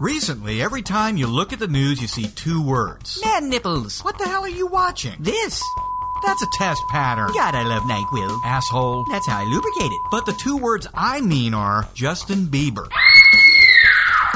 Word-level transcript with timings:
Recently, 0.00 0.62
every 0.62 0.80
time 0.80 1.18
you 1.18 1.26
look 1.26 1.52
at 1.52 1.58
the 1.58 1.68
news, 1.68 2.00
you 2.00 2.08
see 2.08 2.28
two 2.28 2.62
words. 2.64 3.20
Man 3.22 3.50
nipples. 3.50 4.00
What 4.00 4.16
the 4.16 4.24
hell 4.24 4.42
are 4.44 4.48
you 4.48 4.66
watching? 4.66 5.12
This. 5.20 5.62
That's 6.24 6.42
a 6.42 6.46
test 6.56 6.80
pattern. 6.88 7.30
God, 7.34 7.54
I 7.54 7.64
love 7.64 7.82
NyQuil. 7.82 8.40
Asshole. 8.42 9.04
That's 9.10 9.28
how 9.28 9.40
I 9.40 9.44
lubricate 9.44 9.92
it. 9.92 10.00
But 10.10 10.24
the 10.24 10.32
two 10.32 10.56
words 10.56 10.86
I 10.94 11.20
mean 11.20 11.52
are 11.52 11.86
Justin 11.92 12.46
Bieber. 12.46 12.88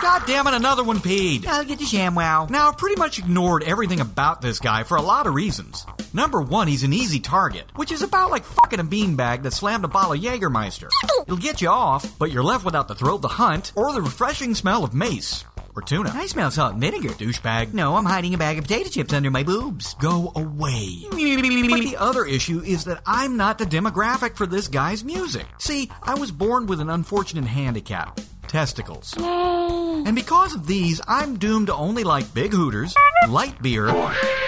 God 0.00 0.22
damn 0.26 0.46
it, 0.46 0.54
another 0.54 0.82
one 0.82 0.96
peed. 0.96 1.46
I'll 1.46 1.62
get 1.62 1.78
the 1.78 1.84
ShamWow. 1.84 2.48
Now, 2.48 2.68
I've 2.70 2.78
pretty 2.78 2.96
much 2.96 3.18
ignored 3.18 3.62
everything 3.62 4.00
about 4.00 4.40
this 4.40 4.60
guy 4.60 4.82
for 4.82 4.96
a 4.96 5.02
lot 5.02 5.26
of 5.26 5.34
reasons. 5.34 5.84
Number 6.14 6.40
one, 6.40 6.68
he's 6.68 6.84
an 6.84 6.94
easy 6.94 7.20
target, 7.20 7.66
which 7.76 7.92
is 7.92 8.02
about 8.02 8.30
like 8.30 8.44
fucking 8.44 8.80
a 8.80 8.84
beanbag 8.84 9.42
that 9.42 9.52
slammed 9.52 9.84
a 9.84 9.88
bottle 9.88 10.14
of 10.14 10.20
Jägermeister. 10.20 10.88
It'll 11.22 11.36
get 11.36 11.60
you 11.60 11.68
off, 11.68 12.18
but 12.18 12.30
you're 12.32 12.42
left 12.42 12.64
without 12.64 12.88
the 12.88 12.94
thrill 12.94 13.16
of 13.16 13.22
the 13.22 13.28
hunt 13.28 13.72
or 13.76 13.92
the 13.92 14.00
refreshing 14.00 14.54
smell 14.54 14.84
of 14.84 14.94
mace. 14.94 15.44
Or 15.76 15.82
tuna. 15.82 16.10
I 16.12 16.26
smell 16.26 16.50
salt 16.50 16.72
and 16.72 16.80
vinegar. 16.80 17.10
Douchebag. 17.10 17.72
No, 17.72 17.96
I'm 17.96 18.04
hiding 18.04 18.34
a 18.34 18.38
bag 18.38 18.58
of 18.58 18.64
potato 18.64 18.88
chips 18.88 19.12
under 19.12 19.30
my 19.30 19.44
boobs. 19.44 19.94
Go 19.94 20.32
away. 20.34 21.04
But 21.10 21.16
the 21.16 21.96
other 21.98 22.24
issue 22.24 22.60
is 22.60 22.84
that 22.84 23.02
I'm 23.06 23.36
not 23.36 23.58
the 23.58 23.64
demographic 23.64 24.36
for 24.36 24.46
this 24.46 24.68
guy's 24.68 25.04
music. 25.04 25.46
See, 25.58 25.90
I 26.02 26.14
was 26.14 26.32
born 26.32 26.66
with 26.66 26.80
an 26.80 26.90
unfortunate 26.90 27.44
handicap 27.44 28.20
testicles. 28.48 29.14
And 29.16 30.16
because 30.16 30.54
of 30.56 30.66
these, 30.66 31.00
I'm 31.06 31.38
doomed 31.38 31.68
to 31.68 31.74
only 31.74 32.02
like 32.02 32.34
big 32.34 32.52
hooters, 32.52 32.96
light 33.28 33.62
beer, 33.62 33.88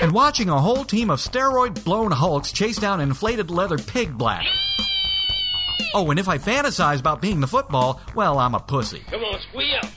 and 0.01 0.13
watching 0.13 0.49
a 0.49 0.61
whole 0.61 0.85
team 0.85 1.09
of 1.09 1.21
steroid 1.21 1.85
blown 1.85 2.11
hulks 2.11 2.51
chase 2.51 2.79
down 2.79 3.01
inflated 3.01 3.49
leather 3.49 3.79
pig 3.79 4.19
black. 4.19 4.45
Oh, 5.95 6.11
and 6.11 6.19
if 6.19 6.27
I 6.27 6.39
fantasize 6.39 6.99
about 6.99 7.21
being 7.21 7.41
the 7.41 7.47
football, 7.47 8.01
well, 8.15 8.39
I'm 8.39 8.55
a 8.55 8.61
pussy. 8.61 9.05
Come 9.11 9.23
on, 9.23 9.41
squeal, 9.43 9.79
squeal. 9.83 9.93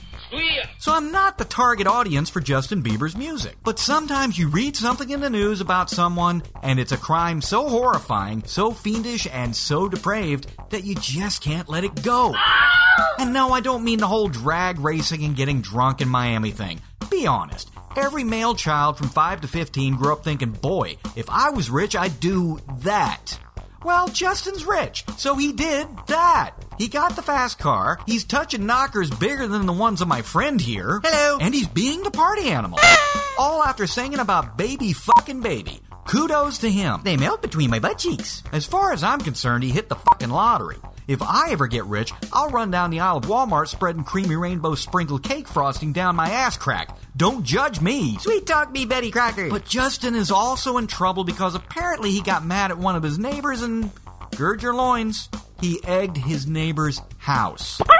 So 0.78 0.92
I'm 0.92 1.12
not 1.12 1.38
the 1.38 1.44
target 1.44 1.86
audience 1.86 2.30
for 2.30 2.40
Justin 2.40 2.82
Bieber's 2.82 3.16
music. 3.16 3.56
But 3.64 3.78
sometimes 3.78 4.38
you 4.38 4.48
read 4.48 4.76
something 4.76 5.10
in 5.10 5.20
the 5.20 5.30
news 5.30 5.60
about 5.60 5.90
someone, 5.90 6.42
and 6.62 6.78
it's 6.78 6.92
a 6.92 6.96
crime 6.96 7.40
so 7.40 7.68
horrifying, 7.68 8.42
so 8.44 8.72
fiendish, 8.72 9.26
and 9.30 9.54
so 9.54 9.88
depraved 9.88 10.46
that 10.70 10.84
you 10.84 10.94
just 10.96 11.42
can't 11.42 11.68
let 11.68 11.84
it 11.84 12.02
go. 12.02 12.34
Oh! 12.36 13.14
And 13.18 13.32
no, 13.32 13.50
I 13.50 13.60
don't 13.60 13.84
mean 13.84 13.98
the 13.98 14.06
whole 14.06 14.28
drag 14.28 14.78
racing 14.80 15.24
and 15.24 15.36
getting 15.36 15.60
drunk 15.60 16.00
in 16.00 16.08
Miami 16.08 16.50
thing. 16.50 16.80
Be 17.10 17.26
honest. 17.26 17.70
Every 17.96 18.24
male 18.24 18.54
child 18.54 18.98
from 18.98 19.08
5 19.08 19.42
to 19.42 19.48
15 19.48 19.96
grew 19.96 20.12
up 20.12 20.22
thinking, 20.22 20.50
boy, 20.50 20.98
if 21.16 21.30
I 21.30 21.50
was 21.50 21.70
rich, 21.70 21.96
I'd 21.96 22.20
do 22.20 22.58
that. 22.82 23.38
Well, 23.84 24.08
Justin's 24.08 24.64
rich, 24.64 25.04
so 25.16 25.36
he 25.36 25.52
did 25.52 25.86
that. 26.08 26.52
He 26.78 26.88
got 26.88 27.16
the 27.16 27.22
fast 27.22 27.58
car, 27.58 27.98
he's 28.06 28.24
touching 28.24 28.66
knockers 28.66 29.10
bigger 29.10 29.46
than 29.46 29.66
the 29.66 29.72
ones 29.72 30.02
of 30.02 30.08
my 30.08 30.22
friend 30.22 30.60
here. 30.60 31.00
Hello. 31.02 31.38
And 31.40 31.54
he's 31.54 31.68
being 31.68 32.02
the 32.02 32.10
party 32.10 32.48
animal. 32.48 32.78
All 33.38 33.62
after 33.62 33.86
singing 33.86 34.18
about 34.18 34.58
baby 34.58 34.92
fucking 34.92 35.40
baby. 35.40 35.80
Kudos 36.06 36.58
to 36.58 36.70
him. 36.70 37.00
They 37.02 37.16
melt 37.16 37.42
between 37.42 37.70
my 37.70 37.80
butt 37.80 37.98
cheeks. 37.98 38.42
As 38.52 38.66
far 38.66 38.92
as 38.92 39.02
I'm 39.02 39.20
concerned, 39.20 39.64
he 39.64 39.70
hit 39.70 39.88
the 39.88 39.96
fucking 39.96 40.30
lottery. 40.30 40.76
If 41.08 41.22
I 41.22 41.50
ever 41.50 41.66
get 41.66 41.84
rich, 41.84 42.12
I'll 42.32 42.50
run 42.50 42.70
down 42.70 42.90
the 42.90 43.00
aisle 43.00 43.18
of 43.18 43.24
Walmart 43.24 43.68
spreading 43.68 44.04
creamy 44.04 44.36
rainbow 44.36 44.74
sprinkled 44.74 45.22
cake 45.22 45.48
frosting 45.48 45.92
down 45.92 46.16
my 46.16 46.28
ass 46.28 46.56
crack. 46.56 46.96
Don't 47.16 47.44
judge 47.44 47.80
me. 47.80 48.18
Sweet 48.18 48.46
talk 48.46 48.70
me, 48.72 48.86
Betty 48.86 49.10
Crocker. 49.10 49.48
But 49.48 49.64
Justin 49.64 50.14
is 50.14 50.30
also 50.30 50.78
in 50.78 50.86
trouble 50.88 51.24
because 51.24 51.54
apparently 51.54 52.10
he 52.10 52.22
got 52.22 52.44
mad 52.44 52.70
at 52.70 52.78
one 52.78 52.96
of 52.96 53.02
his 53.02 53.18
neighbors 53.18 53.62
and, 53.62 53.90
gird 54.36 54.62
your 54.62 54.74
loins, 54.74 55.28
he 55.60 55.80
egged 55.84 56.16
his 56.16 56.46
neighbor's 56.46 57.00
house. 57.18 57.80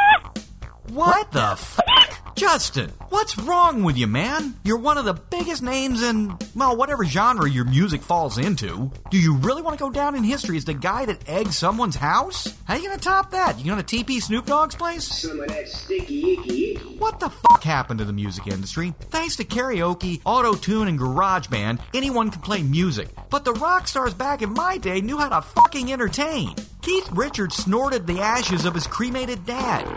What 0.91 1.33
the 1.33 1.57
fuck? 1.57 2.35
Justin, 2.37 2.91
what's 3.09 3.37
wrong 3.39 3.83
with 3.83 3.97
you, 3.97 4.07
man? 4.07 4.55
You're 4.63 4.79
one 4.79 4.99
of 4.99 5.05
the 5.05 5.15
biggest 5.15 5.63
names 5.63 6.03
in, 6.03 6.37
well, 6.55 6.77
whatever 6.77 7.05
genre 7.05 7.49
your 7.49 7.65
music 7.65 8.03
falls 8.03 8.39
into. 8.39 8.93
Do 9.11 9.19
you 9.19 9.37
really 9.37 9.63
want 9.63 9.79
to 9.79 9.83
go 9.85 9.91
down 9.91 10.15
in 10.15 10.23
history 10.23 10.57
as 10.59 10.65
the 10.65 10.75
guy 10.75 11.07
that 11.07 11.29
egged 11.29 11.55
someone's 11.55 11.97
house? 11.97 12.55
How 12.65 12.77
you 12.77 12.89
gonna 12.89 13.01
top 13.01 13.31
that? 13.31 13.59
You 13.59 13.65
gonna 13.65 13.83
TP 13.83 14.21
Snoop 14.23 14.47
Dogg's 14.47 14.77
place? 14.77 15.05
Some 15.05 15.41
of 15.41 15.49
that 15.49 15.67
sticky 15.67 16.35
icky 16.35 16.73
icky. 16.73 16.97
What 16.99 17.21
the 17.21 17.31
fuck 17.31 17.65
happened 17.65 17.99
to 17.99 18.05
the 18.05 18.13
music 18.13 18.47
industry? 18.47 18.95
Thanks 19.01 19.37
to 19.37 19.45
karaoke, 19.45 20.21
auto 20.25 20.55
tune, 20.55 20.89
and 20.89 20.99
garage 20.99 21.49
band, 21.49 21.81
anyone 21.95 22.31
can 22.31 22.43
play 22.43 22.63
music. 22.63 23.09
But 23.31 23.45
the 23.45 23.55
rock 23.55 23.89
stars 23.89 24.15
back 24.15 24.43
in 24.43 24.53
my 24.53 24.77
day 24.77 25.01
knew 25.01 25.17
how 25.19 25.31
to 25.31 25.41
fucking 25.41 25.91
entertain. 25.91 26.55
Keith 26.87 27.11
Richards 27.11 27.57
snorted 27.57 28.07
the 28.07 28.21
ashes 28.21 28.65
of 28.65 28.73
his 28.73 28.87
cremated 28.87 29.45
dad. 29.45 29.89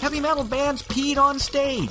Heavy 0.00 0.20
metal 0.20 0.44
bands 0.44 0.80
peed 0.80 1.16
on 1.16 1.40
stage. 1.40 1.90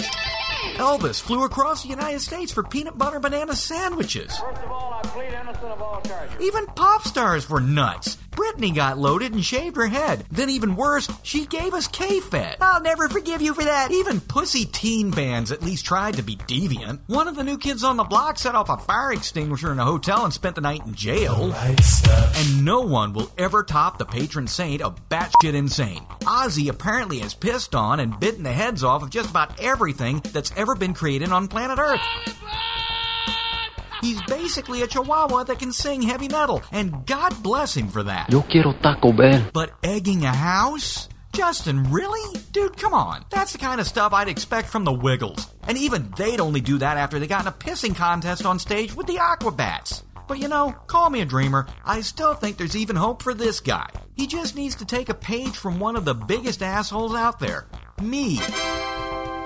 Elvis 0.75 1.21
flew 1.21 1.43
across 1.43 1.83
the 1.83 1.89
United 1.89 2.21
States 2.21 2.49
for 2.49 2.63
peanut 2.63 2.97
butter 2.97 3.19
banana 3.19 3.53
sandwiches. 3.53 4.31
First 4.37 4.61
of 4.61 4.71
all, 4.71 4.93
I 4.93 5.01
plead 5.07 5.33
innocent 5.33 5.65
of 5.65 5.81
all 5.81 5.99
charges. 6.03 6.39
Even 6.39 6.65
pop 6.67 7.03
stars 7.03 7.49
were 7.49 7.59
nuts. 7.59 8.17
Britney 8.35 8.73
got 8.73 8.97
loaded 8.97 9.33
and 9.33 9.43
shaved 9.43 9.75
her 9.77 9.87
head. 9.87 10.25
Then, 10.31 10.49
even 10.49 10.75
worse, 10.75 11.09
she 11.23 11.45
gave 11.45 11.73
us 11.73 11.87
K-Fed. 11.87 12.57
I'll 12.61 12.81
never 12.81 13.09
forgive 13.09 13.41
you 13.41 13.53
for 13.53 13.63
that. 13.63 13.91
Even 13.91 14.19
pussy 14.19 14.65
teen 14.65 15.11
bands 15.11 15.51
at 15.51 15.63
least 15.63 15.85
tried 15.85 16.15
to 16.15 16.23
be 16.23 16.35
deviant. 16.35 17.01
One 17.07 17.27
of 17.27 17.35
the 17.35 17.43
new 17.43 17.57
kids 17.57 17.83
on 17.83 17.97
the 17.97 18.03
block 18.03 18.37
set 18.37 18.55
off 18.55 18.69
a 18.69 18.77
fire 18.77 19.13
extinguisher 19.13 19.71
in 19.71 19.79
a 19.79 19.85
hotel 19.85 20.23
and 20.23 20.33
spent 20.33 20.55
the 20.55 20.61
night 20.61 20.85
in 20.85 20.93
jail. 20.95 21.53
And 21.55 22.65
no 22.65 22.81
one 22.81 23.13
will 23.13 23.31
ever 23.37 23.63
top 23.63 23.97
the 23.97 24.05
patron 24.05 24.47
saint 24.47 24.81
of 24.81 25.09
batshit 25.09 25.53
insane. 25.53 26.03
Ozzy 26.21 26.69
apparently 26.69 27.19
has 27.19 27.33
pissed 27.33 27.75
on 27.75 27.99
and 27.99 28.19
bitten 28.19 28.43
the 28.43 28.51
heads 28.51 28.83
off 28.83 29.03
of 29.03 29.09
just 29.09 29.29
about 29.29 29.59
everything 29.59 30.21
that's 30.31 30.51
ever 30.57 30.75
been 30.75 30.93
created 30.93 31.31
on 31.31 31.47
planet 31.47 31.79
Earth. 31.79 32.01
He's 34.03 34.21
basically 34.23 34.81
a 34.81 34.87
chihuahua 34.87 35.45
that 35.45 35.59
can 35.59 35.71
sing 35.71 36.01
heavy 36.01 36.27
metal, 36.27 36.61
and 36.73 37.05
God 37.05 37.41
bless 37.41 37.73
him 37.77 37.87
for 37.87 38.03
that. 38.03 38.29
Yo 38.29 38.41
quiero 38.41 38.73
Taco 38.73 39.13
Bell. 39.13 39.49
But 39.53 39.71
egging 39.81 40.25
a 40.25 40.33
house? 40.33 41.07
Justin, 41.31 41.89
really? 41.89 42.37
Dude, 42.51 42.75
come 42.75 42.93
on. 42.93 43.23
That's 43.29 43.53
the 43.53 43.59
kind 43.59 43.79
of 43.79 43.87
stuff 43.87 44.11
I'd 44.11 44.27
expect 44.27 44.67
from 44.67 44.83
the 44.83 44.91
Wiggles. 44.91 45.47
And 45.63 45.77
even 45.77 46.13
they'd 46.17 46.41
only 46.41 46.59
do 46.59 46.79
that 46.79 46.97
after 46.97 47.17
they 47.17 47.27
got 47.27 47.43
in 47.43 47.47
a 47.47 47.53
pissing 47.53 47.95
contest 47.95 48.45
on 48.45 48.59
stage 48.59 48.93
with 48.93 49.07
the 49.07 49.15
Aquabats. 49.15 50.03
But 50.27 50.39
you 50.39 50.49
know, 50.49 50.73
call 50.87 51.09
me 51.09 51.21
a 51.21 51.25
dreamer, 51.25 51.67
I 51.85 52.01
still 52.01 52.33
think 52.33 52.57
there's 52.57 52.75
even 52.75 52.97
hope 52.97 53.23
for 53.23 53.33
this 53.33 53.61
guy. 53.61 53.87
He 54.15 54.27
just 54.27 54.57
needs 54.57 54.75
to 54.75 54.85
take 54.85 55.07
a 55.07 55.13
page 55.13 55.55
from 55.55 55.79
one 55.79 55.95
of 55.95 56.03
the 56.03 56.13
biggest 56.13 56.61
assholes 56.61 57.15
out 57.15 57.39
there 57.39 57.67
me. 58.01 58.39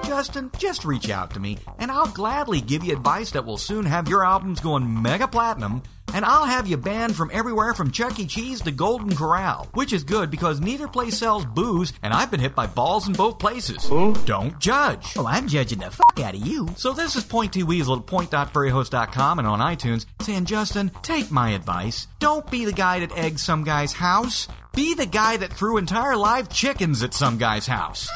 Justin, 0.07 0.49
just 0.57 0.85
reach 0.85 1.09
out 1.09 1.31
to 1.31 1.39
me, 1.41 1.57
and 1.79 1.91
I'll 1.91 2.07
gladly 2.07 2.61
give 2.61 2.81
you 2.81 2.93
advice 2.93 3.31
that 3.31 3.43
will 3.43 3.57
soon 3.57 3.85
have 3.85 4.07
your 4.07 4.25
albums 4.25 4.61
going 4.61 5.01
mega 5.01 5.27
platinum, 5.27 5.83
and 6.13 6.23
I'll 6.23 6.45
have 6.45 6.65
you 6.65 6.77
banned 6.77 7.13
from 7.13 7.29
everywhere 7.33 7.73
from 7.73 7.91
Chuck 7.91 8.17
E. 8.17 8.25
Cheese 8.25 8.61
to 8.61 8.71
Golden 8.71 9.13
Corral, 9.13 9.67
which 9.73 9.91
is 9.91 10.05
good 10.05 10.31
because 10.31 10.61
neither 10.61 10.87
place 10.87 11.17
sells 11.17 11.43
booze, 11.43 11.91
and 12.03 12.13
I've 12.13 12.31
been 12.31 12.39
hit 12.39 12.55
by 12.55 12.67
balls 12.67 13.09
in 13.09 13.15
both 13.15 13.37
places. 13.37 13.85
Don't 14.23 14.57
judge. 14.59 15.13
Oh, 15.17 15.27
I'm 15.27 15.45
judging 15.45 15.79
the 15.79 15.91
fuck 15.91 16.21
out 16.21 16.35
of 16.35 16.47
you. 16.47 16.69
So 16.77 16.93
this 16.93 17.17
is 17.17 17.25
Point 17.25 17.51
T 17.51 17.63
Weasel 17.63 17.97
at 17.97 18.05
point.furryhost.com 18.05 19.39
and 19.39 19.47
on 19.47 19.59
iTunes 19.59 20.05
saying, 20.21 20.45
Justin, 20.45 20.89
take 21.01 21.31
my 21.31 21.49
advice. 21.49 22.07
Don't 22.19 22.49
be 22.49 22.63
the 22.63 22.71
guy 22.71 23.01
that 23.01 23.17
eggs 23.17 23.43
some 23.43 23.65
guy's 23.65 23.91
house. 23.91 24.47
Be 24.73 24.93
the 24.93 25.05
guy 25.05 25.35
that 25.35 25.51
threw 25.51 25.75
entire 25.75 26.15
live 26.15 26.47
chickens 26.47 27.03
at 27.03 27.13
some 27.13 27.37
guy's 27.37 27.67
house. 27.67 28.07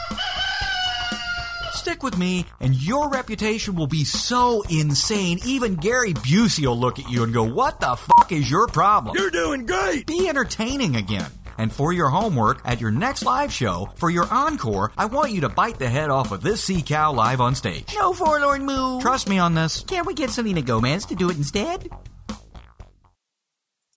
Stick 1.81 2.03
with 2.03 2.15
me, 2.15 2.45
and 2.59 2.75
your 2.75 3.09
reputation 3.09 3.73
will 3.73 3.87
be 3.87 4.03
so 4.03 4.61
insane, 4.69 5.39
even 5.43 5.77
Gary 5.77 6.13
Busey 6.13 6.67
will 6.67 6.77
look 6.77 6.99
at 6.99 7.09
you 7.09 7.23
and 7.23 7.33
go, 7.33 7.41
What 7.43 7.79
the 7.79 7.95
fuck 7.95 8.31
is 8.31 8.51
your 8.51 8.67
problem? 8.67 9.15
You're 9.17 9.31
doing 9.31 9.65
great. 9.65 10.05
Be 10.05 10.29
entertaining 10.29 10.95
again. 10.95 11.25
And 11.57 11.73
for 11.73 11.91
your 11.91 12.09
homework, 12.09 12.61
at 12.65 12.81
your 12.81 12.91
next 12.91 13.23
live 13.23 13.51
show, 13.51 13.89
for 13.95 14.11
your 14.11 14.31
encore, 14.31 14.91
I 14.95 15.05
want 15.05 15.31
you 15.31 15.41
to 15.41 15.49
bite 15.49 15.79
the 15.79 15.89
head 15.89 16.11
off 16.11 16.31
of 16.31 16.43
this 16.43 16.63
sea 16.63 16.83
cow 16.83 17.13
live 17.13 17.41
on 17.41 17.55
stage. 17.55 17.95
No 17.95 18.13
forlorn 18.13 18.63
move. 18.63 19.01
Trust 19.01 19.27
me 19.27 19.39
on 19.39 19.55
this. 19.55 19.81
Can't 19.81 20.05
we 20.05 20.13
get 20.13 20.29
Selena 20.29 20.61
Gomez 20.61 21.05
to 21.05 21.15
do 21.15 21.31
it 21.31 21.37
instead? 21.37 21.89